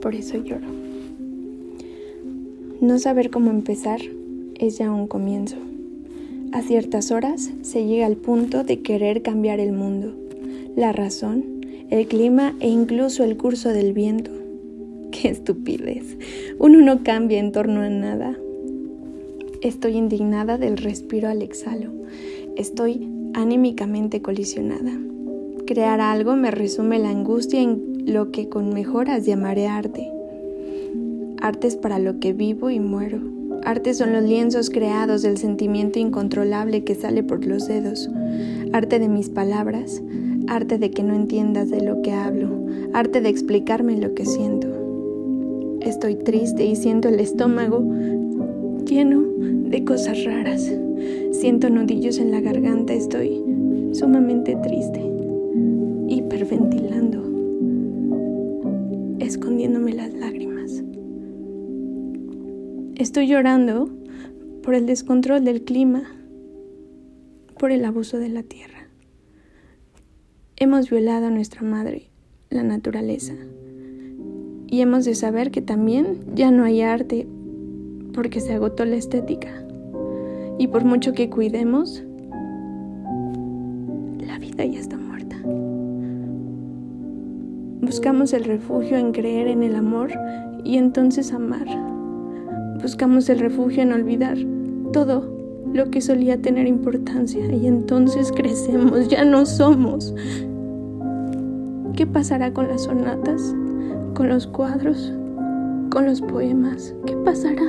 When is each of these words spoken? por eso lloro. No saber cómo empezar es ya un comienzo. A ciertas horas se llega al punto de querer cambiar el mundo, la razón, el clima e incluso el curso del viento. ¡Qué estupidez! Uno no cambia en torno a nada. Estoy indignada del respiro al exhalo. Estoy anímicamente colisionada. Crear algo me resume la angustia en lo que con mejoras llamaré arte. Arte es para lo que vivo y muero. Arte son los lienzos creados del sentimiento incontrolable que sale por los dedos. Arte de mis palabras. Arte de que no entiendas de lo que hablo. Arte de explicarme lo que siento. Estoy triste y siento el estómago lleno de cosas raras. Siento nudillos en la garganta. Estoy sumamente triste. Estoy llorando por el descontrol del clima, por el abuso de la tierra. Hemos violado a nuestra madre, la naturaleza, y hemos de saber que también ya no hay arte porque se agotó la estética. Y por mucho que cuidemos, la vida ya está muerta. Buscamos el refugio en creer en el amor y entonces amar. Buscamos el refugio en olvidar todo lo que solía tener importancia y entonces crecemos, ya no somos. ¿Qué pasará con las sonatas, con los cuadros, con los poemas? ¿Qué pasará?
por 0.00 0.14
eso 0.14 0.42
lloro. 0.42 0.66
No 2.80 2.98
saber 2.98 3.30
cómo 3.30 3.50
empezar 3.50 4.00
es 4.58 4.78
ya 4.78 4.90
un 4.90 5.06
comienzo. 5.06 5.56
A 6.52 6.62
ciertas 6.62 7.10
horas 7.10 7.50
se 7.62 7.84
llega 7.86 8.06
al 8.06 8.16
punto 8.16 8.64
de 8.64 8.80
querer 8.80 9.22
cambiar 9.22 9.60
el 9.60 9.72
mundo, 9.72 10.14
la 10.76 10.92
razón, 10.92 11.44
el 11.90 12.06
clima 12.06 12.54
e 12.60 12.68
incluso 12.68 13.24
el 13.24 13.36
curso 13.36 13.70
del 13.70 13.92
viento. 13.92 14.30
¡Qué 15.10 15.28
estupidez! 15.28 16.16
Uno 16.58 16.80
no 16.80 17.02
cambia 17.02 17.38
en 17.38 17.52
torno 17.52 17.80
a 17.80 17.88
nada. 17.88 18.38
Estoy 19.60 19.96
indignada 19.96 20.56
del 20.56 20.76
respiro 20.76 21.28
al 21.28 21.42
exhalo. 21.42 21.90
Estoy 22.56 23.08
anímicamente 23.34 24.22
colisionada. 24.22 24.92
Crear 25.68 26.00
algo 26.00 26.34
me 26.34 26.50
resume 26.50 26.98
la 26.98 27.10
angustia 27.10 27.60
en 27.60 28.06
lo 28.06 28.30
que 28.30 28.48
con 28.48 28.72
mejoras 28.72 29.26
llamaré 29.26 29.66
arte. 29.66 30.10
Arte 31.42 31.66
es 31.66 31.76
para 31.76 31.98
lo 31.98 32.20
que 32.20 32.32
vivo 32.32 32.70
y 32.70 32.80
muero. 32.80 33.20
Arte 33.64 33.92
son 33.92 34.14
los 34.14 34.24
lienzos 34.24 34.70
creados 34.70 35.20
del 35.20 35.36
sentimiento 35.36 35.98
incontrolable 35.98 36.84
que 36.84 36.94
sale 36.94 37.22
por 37.22 37.44
los 37.44 37.68
dedos. 37.68 38.08
Arte 38.72 38.98
de 38.98 39.10
mis 39.10 39.28
palabras. 39.28 40.02
Arte 40.46 40.78
de 40.78 40.90
que 40.90 41.02
no 41.02 41.14
entiendas 41.14 41.68
de 41.68 41.82
lo 41.82 42.00
que 42.00 42.12
hablo. 42.12 42.48
Arte 42.94 43.20
de 43.20 43.28
explicarme 43.28 43.98
lo 43.98 44.14
que 44.14 44.24
siento. 44.24 44.68
Estoy 45.82 46.14
triste 46.14 46.64
y 46.64 46.76
siento 46.76 47.10
el 47.10 47.20
estómago 47.20 47.84
lleno 48.86 49.22
de 49.68 49.84
cosas 49.84 50.24
raras. 50.24 50.72
Siento 51.32 51.68
nudillos 51.68 52.16
en 52.20 52.30
la 52.30 52.40
garganta. 52.40 52.94
Estoy 52.94 53.44
sumamente 53.92 54.56
triste. 54.62 55.17
Estoy 62.98 63.28
llorando 63.28 63.88
por 64.64 64.74
el 64.74 64.84
descontrol 64.84 65.44
del 65.44 65.62
clima, 65.62 66.02
por 67.56 67.70
el 67.70 67.84
abuso 67.84 68.18
de 68.18 68.28
la 68.28 68.42
tierra. 68.42 68.88
Hemos 70.56 70.90
violado 70.90 71.26
a 71.26 71.30
nuestra 71.30 71.62
madre, 71.62 72.10
la 72.50 72.64
naturaleza, 72.64 73.34
y 74.66 74.80
hemos 74.80 75.04
de 75.04 75.14
saber 75.14 75.52
que 75.52 75.62
también 75.62 76.18
ya 76.34 76.50
no 76.50 76.64
hay 76.64 76.82
arte 76.82 77.28
porque 78.14 78.40
se 78.40 78.54
agotó 78.54 78.84
la 78.84 78.96
estética. 78.96 79.64
Y 80.58 80.66
por 80.66 80.84
mucho 80.84 81.12
que 81.12 81.30
cuidemos, 81.30 82.02
la 84.26 84.40
vida 84.40 84.64
ya 84.64 84.80
está 84.80 84.96
muerta. 84.96 85.40
Buscamos 87.80 88.32
el 88.32 88.42
refugio 88.42 88.96
en 88.96 89.12
creer 89.12 89.46
en 89.46 89.62
el 89.62 89.76
amor 89.76 90.10
y 90.64 90.78
entonces 90.78 91.32
amar. 91.32 91.97
Buscamos 92.82 93.28
el 93.28 93.40
refugio 93.40 93.82
en 93.82 93.92
olvidar 93.92 94.38
todo 94.92 95.36
lo 95.72 95.90
que 95.90 96.00
solía 96.00 96.40
tener 96.40 96.66
importancia 96.66 97.44
y 97.52 97.66
entonces 97.66 98.32
crecemos, 98.32 99.08
ya 99.08 99.24
no 99.24 99.44
somos. 99.46 100.14
¿Qué 101.96 102.06
pasará 102.06 102.52
con 102.52 102.68
las 102.68 102.84
sonatas, 102.84 103.54
con 104.14 104.28
los 104.28 104.46
cuadros, 104.46 105.12
con 105.90 106.06
los 106.06 106.20
poemas? 106.22 106.94
¿Qué 107.06 107.16
pasará? 107.16 107.62